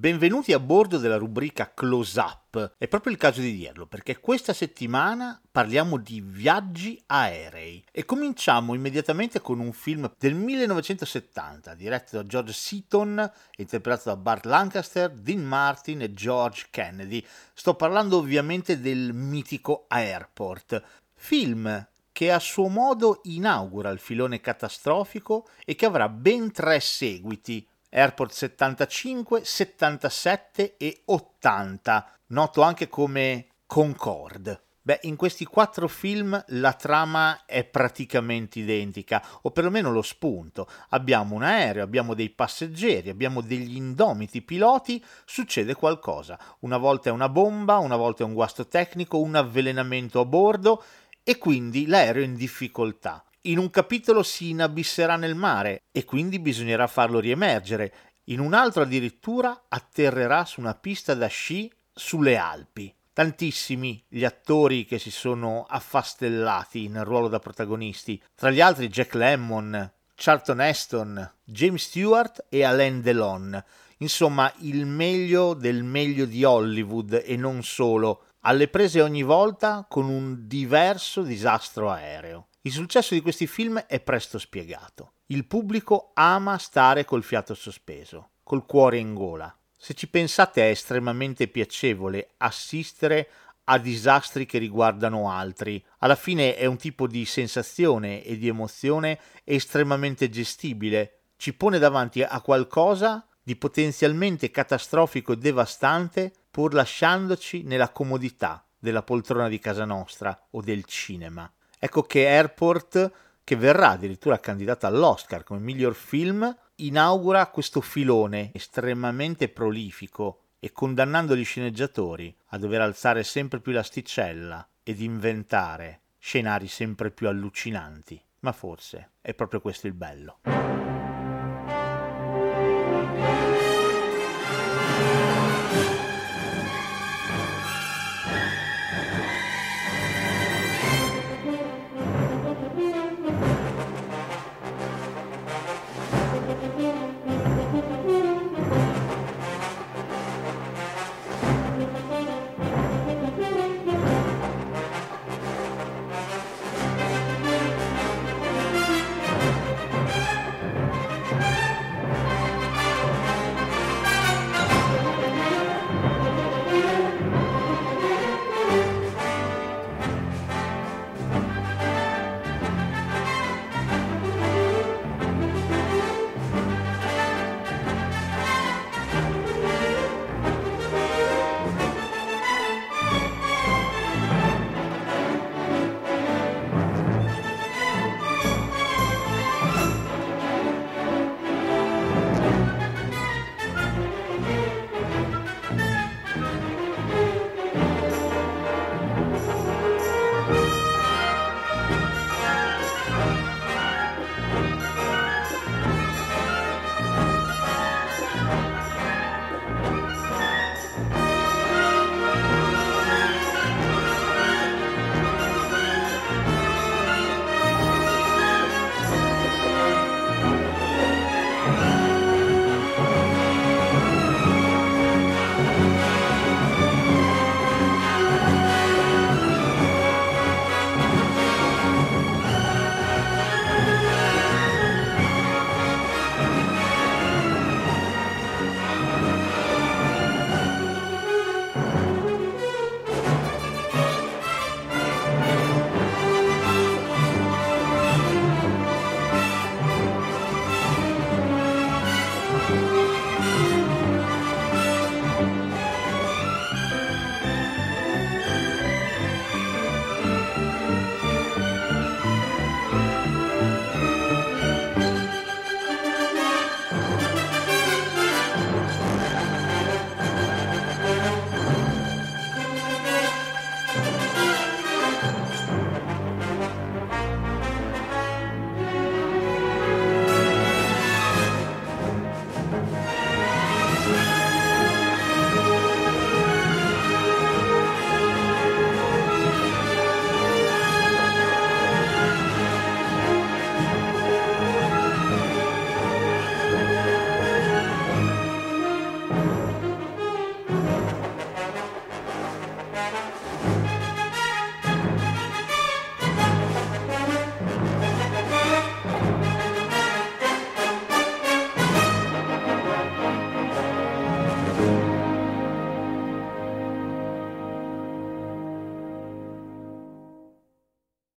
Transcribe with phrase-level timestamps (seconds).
[0.00, 2.72] Benvenuti a bordo della rubrica Close Up.
[2.78, 8.72] È proprio il caso di dirlo perché questa settimana parliamo di viaggi aerei e cominciamo
[8.72, 15.44] immediatamente con un film del 1970 diretto da George Seaton interpretato da Bart Lancaster, Dean
[15.44, 17.22] Martin e George Kennedy.
[17.52, 25.46] Sto parlando ovviamente del mitico Airport, film che a suo modo inaugura il filone catastrofico
[25.62, 34.62] e che avrà ben tre seguiti Airport 75, 77 e 80, noto anche come Concorde.
[34.82, 40.68] Beh, in questi quattro film la trama è praticamente identica, o perlomeno lo spunto.
[40.90, 46.38] Abbiamo un aereo, abbiamo dei passeggeri, abbiamo degli indomiti piloti, succede qualcosa.
[46.60, 50.82] Una volta è una bomba, una volta è un guasto tecnico, un avvelenamento a bordo
[51.22, 53.22] e quindi l'aereo è in difficoltà.
[53.44, 57.92] In un capitolo si inabisserà nel mare e quindi bisognerà farlo riemergere.
[58.24, 62.94] In un altro addirittura atterrerà su una pista da sci sulle Alpi.
[63.14, 69.14] Tantissimi gli attori che si sono affastellati nel ruolo da protagonisti, tra gli altri Jack
[69.14, 73.64] Lemmon, Charlton Heston, James Stewart e Alain Delon.
[73.98, 80.10] Insomma, il meglio del meglio di Hollywood e non solo, alle prese ogni volta con
[80.10, 82.48] un diverso disastro aereo.
[82.62, 85.14] Il successo di questi film è presto spiegato.
[85.28, 89.56] Il pubblico ama stare col fiato sospeso, col cuore in gola.
[89.74, 93.30] Se ci pensate è estremamente piacevole assistere
[93.64, 95.82] a disastri che riguardano altri.
[96.00, 101.20] Alla fine è un tipo di sensazione e di emozione estremamente gestibile.
[101.36, 109.02] Ci pone davanti a qualcosa di potenzialmente catastrofico e devastante pur lasciandoci nella comodità della
[109.02, 111.50] poltrona di casa nostra o del cinema.
[111.82, 113.10] Ecco che Airport,
[113.42, 121.34] che verrà addirittura candidata all'Oscar come miglior film, inaugura questo filone estremamente prolifico e condannando
[121.34, 128.22] gli sceneggiatori a dover alzare sempre più l'asticella ed inventare scenari sempre più allucinanti.
[128.40, 130.40] Ma forse è proprio questo il bello.